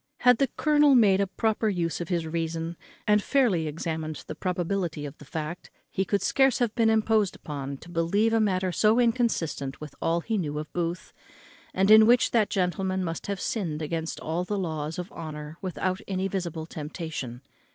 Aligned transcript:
Had 0.21 0.39
the 0.39 0.47
colonel 0.57 0.95
made 0.95 1.21
a 1.21 1.27
proper 1.27 1.69
use 1.69 2.01
of 2.01 2.09
his 2.09 2.25
reason, 2.25 2.75
and 3.07 3.21
fairly 3.21 3.67
examined 3.67 4.23
the 4.25 4.33
probability 4.33 5.05
of 5.05 5.15
the 5.19 5.25
fact, 5.25 5.69
he 5.91 6.05
could 6.05 6.23
scarce 6.23 6.57
have 6.57 6.73
been 6.73 6.89
imposed 6.89 7.35
upon 7.35 7.77
to 7.77 7.87
believe 7.87 8.33
a 8.33 8.39
matter 8.39 8.71
so 8.71 8.99
inconsistent 8.99 9.79
with 9.79 9.93
all 10.01 10.21
he 10.21 10.39
knew 10.39 10.57
of 10.57 10.73
Booth, 10.73 11.13
and 11.71 11.91
in 11.91 12.07
which 12.07 12.31
that 12.31 12.49
gentleman 12.49 13.03
must 13.03 13.27
have 13.27 13.39
sinned 13.39 13.83
against 13.83 14.19
all 14.19 14.43
the 14.43 14.57
laws 14.57 14.97
of 14.97 15.11
honour 15.11 15.59
without 15.61 16.01
any 16.07 16.27
visible 16.27 16.65
temptation. 16.65 17.43